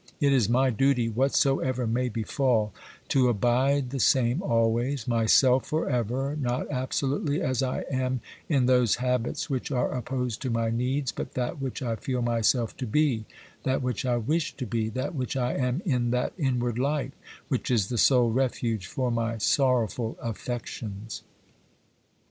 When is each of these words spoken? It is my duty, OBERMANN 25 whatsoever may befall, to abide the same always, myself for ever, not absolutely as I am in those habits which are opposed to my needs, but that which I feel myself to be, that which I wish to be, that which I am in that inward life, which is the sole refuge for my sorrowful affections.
It 0.19 0.33
is 0.33 0.49
my 0.49 0.71
duty, 0.71 1.03
OBERMANN 1.03 1.11
25 1.13 1.15
whatsoever 1.15 1.85
may 1.85 2.09
befall, 2.09 2.73
to 3.09 3.29
abide 3.29 3.91
the 3.91 3.99
same 3.99 4.41
always, 4.41 5.07
myself 5.07 5.67
for 5.67 5.87
ever, 5.87 6.35
not 6.37 6.65
absolutely 6.71 7.39
as 7.39 7.61
I 7.61 7.81
am 7.81 8.19
in 8.49 8.65
those 8.65 8.95
habits 8.95 9.47
which 9.47 9.69
are 9.71 9.91
opposed 9.91 10.41
to 10.41 10.49
my 10.49 10.71
needs, 10.71 11.11
but 11.11 11.33
that 11.35 11.61
which 11.61 11.83
I 11.83 11.97
feel 11.97 12.23
myself 12.23 12.75
to 12.77 12.87
be, 12.87 13.25
that 13.61 13.83
which 13.83 14.03
I 14.03 14.17
wish 14.17 14.55
to 14.57 14.65
be, 14.65 14.89
that 14.89 15.13
which 15.13 15.37
I 15.37 15.53
am 15.53 15.83
in 15.85 16.09
that 16.09 16.33
inward 16.35 16.79
life, 16.79 17.11
which 17.47 17.69
is 17.69 17.89
the 17.89 17.99
sole 17.99 18.31
refuge 18.31 18.87
for 18.87 19.11
my 19.11 19.37
sorrowful 19.37 20.17
affections. 20.19 21.21